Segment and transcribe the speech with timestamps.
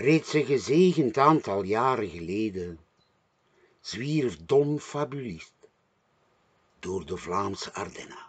[0.00, 2.80] Reeds een gezegend aantal jaren geleden
[3.80, 5.52] zwierf Don Fabulist
[6.78, 8.26] door de Vlaamse Ardennen.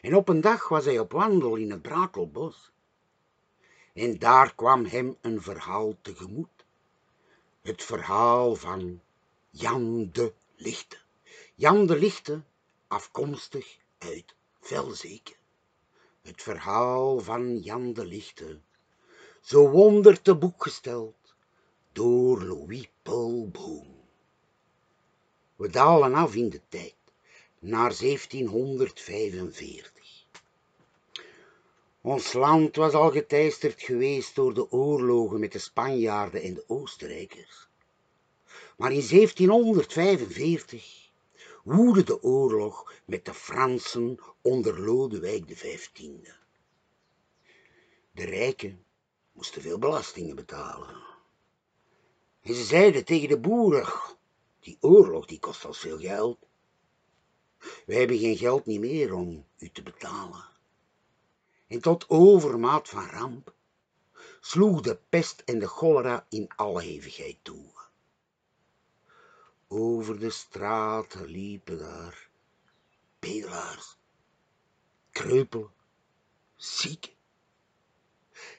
[0.00, 2.70] En op een dag was hij op wandel in het Brakelbos.
[3.92, 6.64] En daar kwam hem een verhaal tegemoet.
[7.62, 9.00] Het verhaal van
[9.50, 10.98] Jan de Lichte.
[11.54, 12.42] Jan de Lichte,
[12.86, 15.34] afkomstig uit Velzeke.
[16.22, 18.60] Het verhaal van Jan de Lichte,
[19.44, 21.34] zo wonder te boek gesteld
[21.92, 23.86] door Louis Paul Boom.
[25.56, 26.94] We dalen af in de tijd
[27.58, 30.26] naar 1745.
[32.00, 37.68] Ons land was al geteisterd geweest door de oorlogen met de Spanjaarden en de Oostenrijkers.
[38.76, 41.10] Maar in 1745
[41.64, 45.88] woedde de oorlog met de Fransen onder Lodewijk XV.
[48.10, 48.84] De rijken
[49.34, 51.02] moesten veel belastingen betalen.
[52.40, 53.92] En ze zeiden tegen de boeren,
[54.60, 56.38] die oorlog die kost ons veel geld.
[57.86, 60.44] We hebben geen geld niet meer om u te betalen.
[61.66, 63.54] En tot overmaat van ramp
[64.40, 67.72] sloeg de pest en de cholera in alle hevigheid toe.
[69.68, 72.28] Over de straten liepen daar
[73.18, 73.96] bedelaars,
[75.10, 75.72] kreupelen,
[76.56, 77.13] zieken.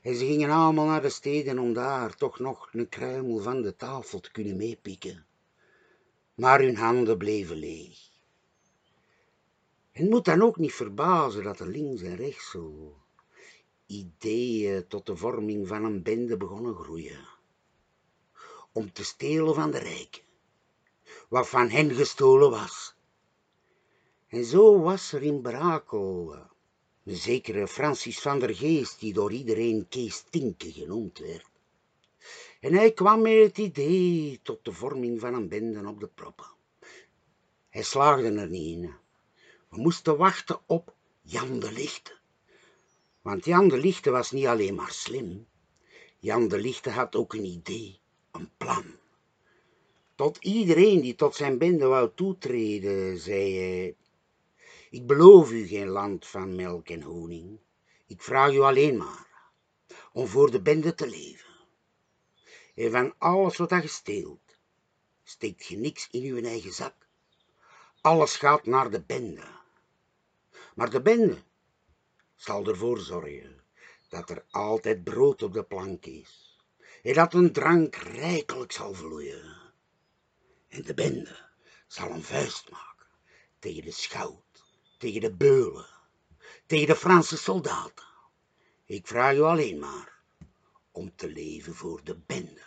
[0.02, 3.76] En ze gingen allemaal naar de steden om daar toch nog een kruimel van de
[3.76, 5.26] tafel te kunnen meepikken.
[6.36, 7.98] Maar hun handen bleven leeg.
[9.92, 12.96] En moet dan ook niet verbazen dat er links en rechts zo
[13.86, 17.28] ideeën tot de vorming van een bende begonnen groeien.
[18.72, 20.24] Om te stelen van de rijken,
[21.30, 22.96] wat van hen gestolen was.
[24.28, 26.50] En zo was er in Brakel een
[27.14, 31.46] zekere Francis van der Geest, die door iedereen Kees Tinke genoemd werd.
[32.60, 36.52] En hij kwam met het idee tot de vorming van een bende op de proppen.
[37.70, 38.94] Hij slaagde er niet in.
[39.70, 42.18] We moesten wachten op Jan de Lichte.
[43.22, 45.48] Want Jan de Lichte was niet alleen maar slim.
[46.20, 48.00] Jan de Lichte had ook een idee,
[48.32, 48.86] een plan.
[50.16, 53.96] Tot iedereen die tot zijn bende wou toetreden, zei hij,
[54.90, 57.60] ik beloof u geen land van melk en honing.
[58.08, 59.52] Ik vraag u alleen maar
[60.12, 61.54] om voor de bende te leven.
[62.76, 64.58] En van alles wat je steelt,
[65.24, 67.08] steekt je niks in uw eigen zak.
[68.02, 69.48] Alles gaat naar de bende.
[70.76, 71.44] Maar de bende
[72.36, 73.64] zal ervoor zorgen
[74.10, 76.60] dat er altijd brood op de plank is
[77.04, 79.74] en dat een drank rijkelijk zal vloeien.
[80.68, 81.50] En de bende
[81.88, 83.08] zal een vuist maken
[83.60, 84.45] tegen de schout,
[85.06, 85.86] tegen de beulen,
[86.66, 88.06] tegen de Franse soldaten.
[88.86, 90.20] Ik vraag u alleen maar
[90.92, 92.66] om te leven voor de bende.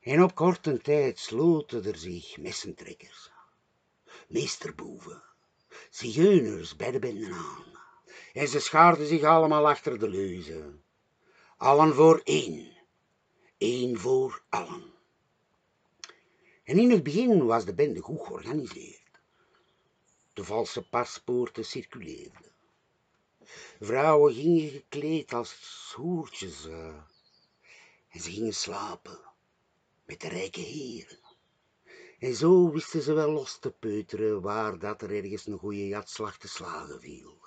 [0.00, 3.30] En op korte tijd sloten er zich messentrekkers,
[4.28, 5.22] meesterboeven,
[5.90, 7.64] zigeuners bij de benden aan.
[8.32, 10.82] En ze schaarden zich allemaal achter de leuzen.
[11.56, 12.72] Allen voor één,
[13.58, 14.92] één voor allen.
[16.64, 19.03] En in het begin was de bende goed georganiseerd.
[20.34, 22.52] De valse paspoorten circuleerden.
[23.80, 26.96] Vrouwen gingen gekleed als hoertjes uh,
[28.08, 29.18] en ze gingen slapen
[30.04, 31.18] met de rijke heren.
[32.18, 36.38] En zo wisten ze wel los te peuteren waar dat er ergens een goede jatslag
[36.38, 37.38] te slagen viel.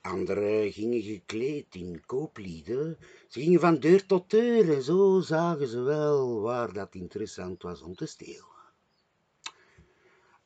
[0.00, 2.98] Anderen gingen gekleed in kooplieden.
[3.28, 7.82] Ze gingen van deur tot deur en zo zagen ze wel waar dat interessant was
[7.82, 8.51] om te stelen.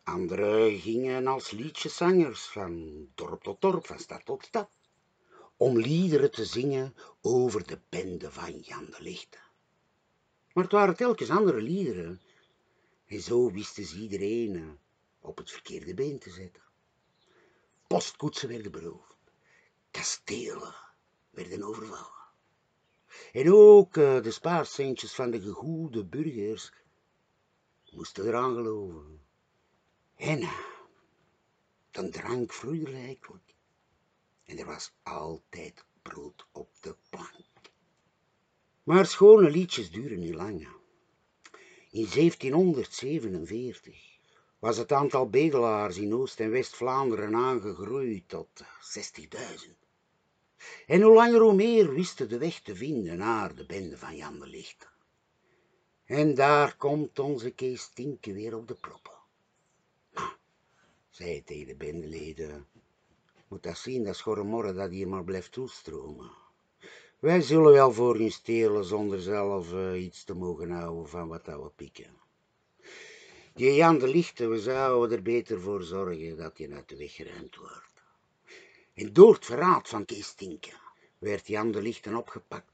[0.06, 4.70] Anderen gingen als liedjeszangers van dorp tot dorp, van stad tot stad,
[5.56, 9.38] om liederen te zingen over de bende van Jan de Lichte.
[10.52, 12.20] Maar het waren telkens andere liederen,
[13.06, 14.78] en zo wisten ze iedereen
[15.20, 16.62] op het verkeerde been te zetten.
[17.86, 19.16] Postkoetsen werden beroofd
[19.90, 20.74] kastelen
[21.30, 22.24] werden overvallen.
[23.32, 26.72] En ook uh, de spaarcentjes van de gegoede burgers
[27.90, 29.25] moesten eraan geloven.
[30.16, 30.58] En uh,
[31.90, 33.54] de drank vloeide rijkelijk.
[34.44, 37.44] En er was altijd brood op de plank.
[38.82, 40.68] Maar schone liedjes duren niet lang.
[41.90, 44.18] In 1747
[44.58, 49.70] was het aantal bedelaars in Oost- en West-Vlaanderen aangegroeid tot 60.000.
[50.86, 54.38] En hoe langer hoe meer wisten de weg te vinden naar de bende van Jan
[54.38, 54.86] de Lichte.
[56.04, 59.15] En daar komt onze Kees Tinke weer op de proppen.
[61.16, 62.66] Zei tegen de bendeleden,
[63.48, 66.30] moet dat zien, dat schorre morren dat hier maar blijft toestromen.
[67.18, 71.44] Wij zullen wel voor hun stelen zonder zelf eh, iets te mogen houden van wat
[71.44, 72.10] dat we pikken.
[73.54, 77.14] Die Jan de Lichte, we zouden er beter voor zorgen dat hij uit de weg
[77.14, 78.02] geruimd wordt.
[78.94, 80.80] En door het verraad van Kees Tinken
[81.18, 82.72] werd Jan de Lichten opgepakt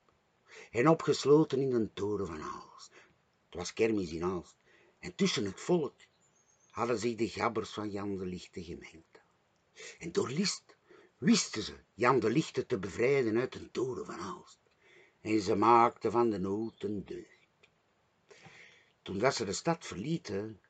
[0.71, 2.93] en opgesloten in de toren van Aalst.
[3.45, 4.57] Het was kermis in Aalst
[4.99, 5.95] en tussen het volk
[6.73, 9.21] hadden zich de gabbers van Jan de Lichte gemengd.
[9.99, 10.77] En door list
[11.19, 14.59] wisten ze Jan de Lichte te bevrijden uit een toren van Aalst.
[15.21, 17.69] En ze maakten van de nood een deugd.
[19.03, 20.61] Toen dat ze de stad verlieten,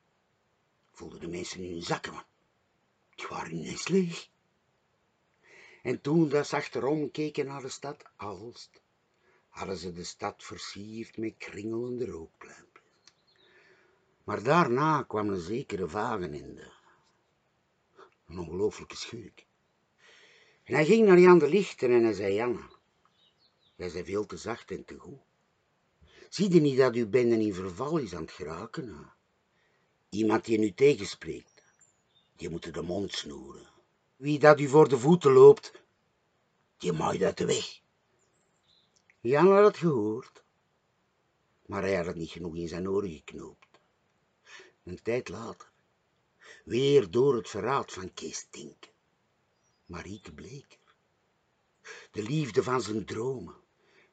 [0.91, 2.25] voelden de mensen hun zakken, want
[3.15, 4.29] die waren ineens leeg.
[5.81, 8.81] En toen dat ze achterom keken naar de stad Aalst,
[9.49, 12.72] hadden ze de stad versierd met kringelende rookpluimpjes.
[14.23, 16.71] Maar daarna kwam een zekere Wagenende,
[18.27, 19.45] een ongelooflijke schurk.
[20.63, 22.69] En hij ging naar Jan de Lichten en hij zei, Janne,
[23.75, 25.21] jij bent veel te zacht en te goed.
[26.29, 29.13] Zie je niet dat uw bende in verval is aan het geraken?
[30.09, 31.63] Iemand die nu tegenspreekt,
[32.35, 33.67] die moet de mond snoeren.
[34.15, 35.71] Wie dat u voor de voeten loopt,
[36.77, 37.81] die maait uit de weg.
[39.19, 40.43] Jan had het gehoord,
[41.65, 43.62] maar hij had het niet genoeg in zijn oren geknoopt.
[44.83, 45.71] Een tijd later,
[46.65, 48.91] weer door het verraad van Kees Tink,
[49.85, 50.79] Marieke Bleker.
[52.11, 53.55] De liefde van zijn dromen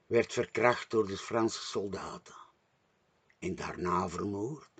[0.06, 2.34] werd verkracht door de Franse soldaten
[3.38, 4.70] en daarna vermoord.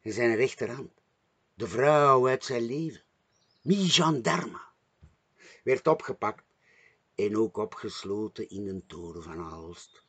[0.00, 0.92] En zijn rechterhand,
[1.54, 3.02] de vrouw uit zijn leven,
[3.62, 4.60] mi gendarme,
[5.62, 6.44] werd opgepakt
[7.14, 10.06] en ook opgesloten in een toren van Aalst.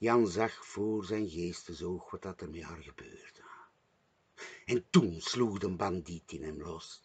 [0.00, 3.42] Jan zag voor zijn geestesoog wat dat er met haar gebeurde.
[4.64, 7.02] En toen sloeg de bandiet in hem los.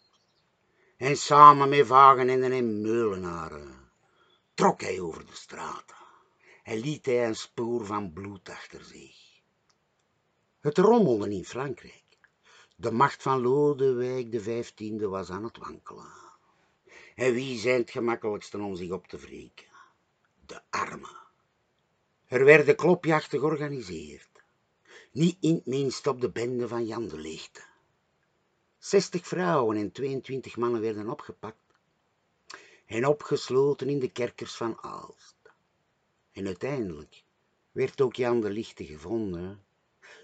[0.97, 3.91] En samen met Wagenenden en Meulenaren
[4.53, 5.95] trok hij over de straten
[6.63, 9.41] en liet hij een spoor van bloed achter zich.
[10.59, 12.17] Het rommelde in Frankrijk.
[12.75, 16.13] De macht van Lodewijk de vijftiende was aan het wankelen.
[17.15, 19.67] En wie zijn het gemakkelijkste om zich op te wreken?
[20.45, 21.24] De armen.
[22.35, 24.43] Er werden klopjachten georganiseerd.
[25.11, 27.61] Niet in het minst op de bende van Jan de Lichte.
[28.77, 31.73] Zestig vrouwen en 22 mannen werden opgepakt
[32.85, 35.35] en opgesloten in de kerkers van Aalst.
[36.31, 37.23] En uiteindelijk
[37.71, 39.65] werd ook Jan de Lichte gevonden,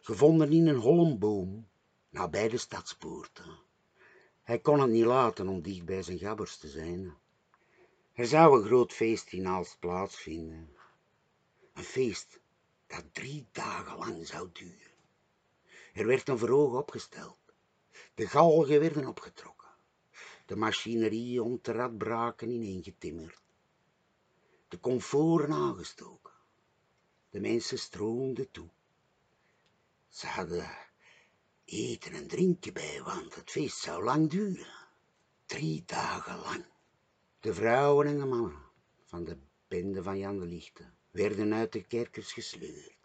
[0.01, 1.67] gevonden in een holmboom
[2.09, 3.59] nabij de stadspoorten.
[4.43, 7.13] Hij kon het niet laten om dicht bij zijn gabbers te zijn.
[8.13, 10.79] Er zou een groot feest in Aalst plaatsvinden.
[11.81, 12.39] Een feest
[12.87, 14.91] dat drie dagen lang zou duren.
[15.93, 17.37] Er werd een verhoog opgesteld.
[18.13, 19.69] De galgen werden opgetrokken.
[20.45, 23.41] De machinerie om te radbraken ineengetimmerd.
[24.67, 26.33] De comforten aangestoken.
[27.29, 28.69] De mensen stroomden toe.
[30.09, 30.77] Ze hadden
[31.65, 34.87] eten en drinken bij, want het feest zou lang duren.
[35.45, 36.65] Drie dagen lang.
[37.39, 38.63] De vrouwen en de mannen
[39.05, 39.37] van de
[39.67, 42.97] bende van Jan de Lichte werden uit de kerkers gesleurd.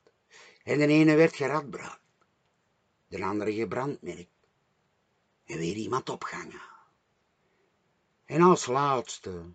[0.62, 2.00] En de ene werd geradbraakt,
[3.08, 4.48] de andere gebrandmerkt
[5.44, 6.62] en weer iemand opgangen.
[8.24, 9.52] En als laatste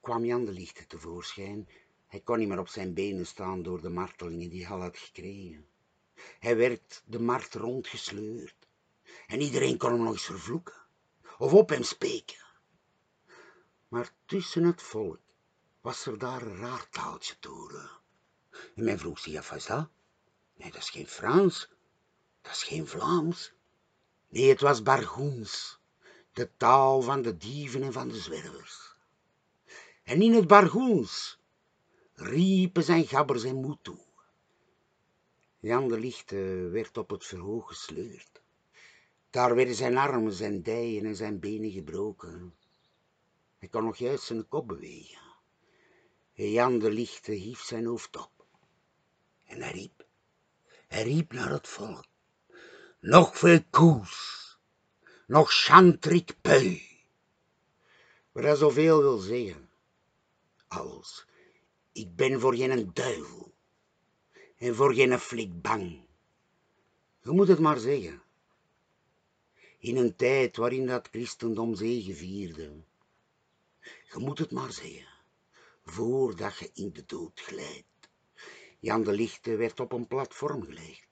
[0.00, 1.68] kwam Jan de Lichte tevoorschijn.
[2.06, 5.66] Hij kon niet meer op zijn benen staan door de martelingen die hij had gekregen.
[6.38, 8.68] Hij werd de markt rondgesleurd.
[9.26, 10.74] En iedereen kon hem nog eens vervloeken.
[11.38, 12.46] Of op hem speken.
[13.88, 15.29] Maar tussen het volk
[15.80, 17.90] was er daar een raar taaltje te horen.
[18.74, 19.88] En men vroeg zich af, dat?
[20.54, 21.68] Nee, dat is geen Frans.
[22.40, 23.52] Dat is geen Vlaams.
[24.28, 25.80] Nee, het was Bargoens.
[26.32, 28.94] De taal van de dieven en van de zwervers.
[30.02, 31.38] En in het Bargoens
[32.14, 33.98] riepen zijn gabbers en moed toe.
[35.58, 38.42] Jan de Lichte werd op het verhoog gesleurd.
[39.30, 42.54] Daar werden zijn armen, zijn dijen en zijn benen gebroken.
[43.58, 45.29] Hij kon nog juist zijn kop bewegen.
[46.48, 48.46] Jan de Lichte hief zijn hoofd op.
[49.44, 50.04] En hij riep,
[50.88, 52.04] hij riep naar het volk.
[53.00, 54.56] Nog veel koes,
[55.26, 56.88] nog chantrik pui.
[58.32, 59.70] Wat hij zoveel wil zeggen,
[60.68, 61.26] als
[61.92, 63.52] ik ben voor geen duivel
[64.56, 66.04] en voor geen flik bang.
[67.22, 68.22] Je moet het maar zeggen.
[69.78, 72.82] In een tijd waarin dat christendom zege vierde.
[73.82, 75.09] Je moet het maar zeggen,
[75.90, 78.08] voordat je in de dood glijdt.
[78.78, 81.08] Jan de Lichte werd op een platform gelegd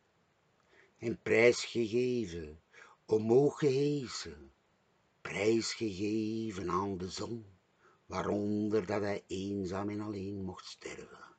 [0.99, 2.61] en prijsgegeven,
[3.07, 4.53] omhoog gehezen,
[5.21, 7.47] prijsgegeven aan de zon,
[8.07, 11.37] waaronder dat hij eenzaam en alleen mocht sterven.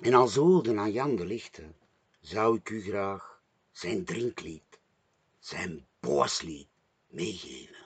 [0.00, 1.74] En als ode aan Jan de Lichte
[2.20, 4.80] zou ik u graag zijn drinklied,
[5.38, 6.68] zijn booslied
[7.06, 7.77] meegeven.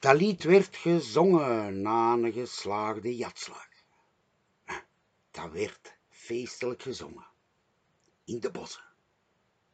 [0.00, 3.68] Dat lied werd gezongen na een geslaagde jatslag.
[5.30, 7.26] Dat werd feestelijk gezongen
[8.24, 8.84] in de bossen.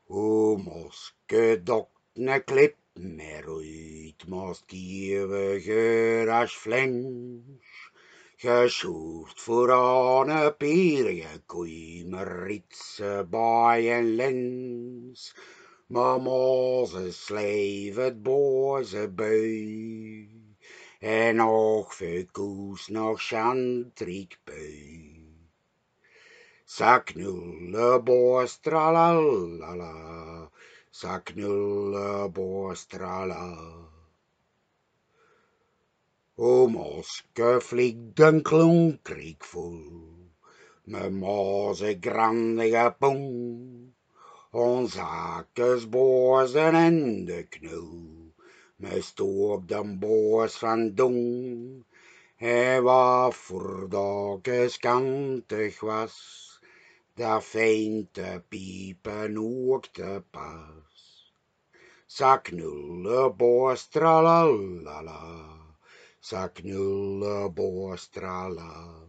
[0.07, 7.91] O moske dok ne klip mer uit, moske geras flens.
[8.37, 15.35] Gesjoerd voor een pierige koei, ritse bij en lens.
[15.95, 20.29] Maar Mozes sleef het boze bui,
[20.99, 25.23] en nog verkoes nog chantrik bui.
[26.65, 29.95] Saknulle bostralala,
[30.91, 33.47] saknulle bostrala.
[36.35, 39.79] O moske vliegden klonkrik vol,
[40.85, 41.99] me moze.
[44.55, 47.95] Ons hakes bozen en de knul,
[48.79, 51.83] me stoop den boos van dong.
[52.39, 56.15] En wat voor dages kantig was,
[57.19, 61.33] daar fijn te piepen ook te pas.
[62.07, 65.25] Saknulle bostralala,
[66.21, 69.03] saknulle bostrala.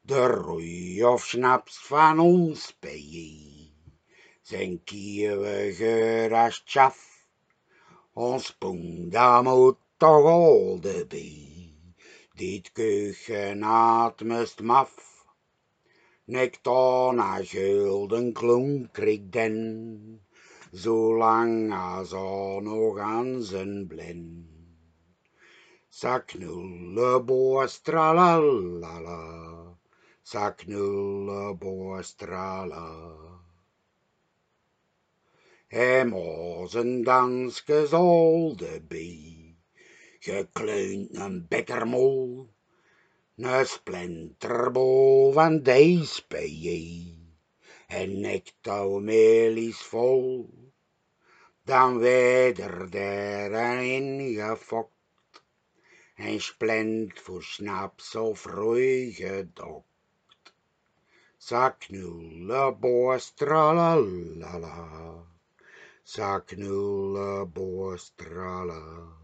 [0.00, 3.43] De roei of snaps van ons bij
[4.44, 7.26] zijn kieuwe als tjaf.
[8.12, 9.10] Ons poen,
[9.42, 11.72] moet toch al bij,
[12.34, 13.64] dit keuken
[14.24, 14.92] must maf.
[16.24, 20.26] Nectar naar gulden klonk ik den,
[20.72, 24.46] zolang als er nog aan zijn blind.
[25.88, 29.18] Saknulle boastralala,
[30.22, 33.43] saknulle boastrala.
[35.74, 39.56] Als een danske zolde bij,
[40.18, 42.48] gekleunt een bekkermol,
[43.36, 45.62] een splinterbol van
[46.28, 47.18] bij
[47.86, 50.50] en nectarmeel is vol,
[51.62, 55.42] dan weder der erin gefokt
[56.14, 59.86] en splint voor snaps of roei gedokt.
[66.04, 69.23] Saknulle boastralala, saknulle boastrala.